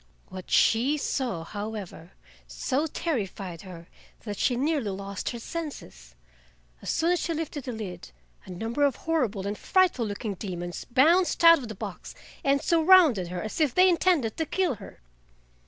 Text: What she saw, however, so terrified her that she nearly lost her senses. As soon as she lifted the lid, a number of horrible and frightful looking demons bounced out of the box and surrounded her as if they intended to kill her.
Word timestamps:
What 0.29 0.49
she 0.49 0.97
saw, 0.97 1.43
however, 1.43 2.13
so 2.47 2.87
terrified 2.87 3.61
her 3.61 3.87
that 4.21 4.39
she 4.39 4.55
nearly 4.55 4.89
lost 4.89 5.29
her 5.29 5.37
senses. 5.37 6.15
As 6.81 6.89
soon 6.89 7.11
as 7.11 7.19
she 7.19 7.35
lifted 7.35 7.65
the 7.65 7.71
lid, 7.71 8.09
a 8.45 8.49
number 8.49 8.81
of 8.83 8.95
horrible 8.95 9.45
and 9.45 9.55
frightful 9.55 10.07
looking 10.07 10.33
demons 10.33 10.85
bounced 10.85 11.43
out 11.43 11.59
of 11.59 11.67
the 11.67 11.75
box 11.75 12.15
and 12.43 12.63
surrounded 12.63 13.27
her 13.27 13.43
as 13.43 13.61
if 13.61 13.75
they 13.75 13.87
intended 13.87 14.37
to 14.37 14.45
kill 14.47 14.73
her. 14.81 15.01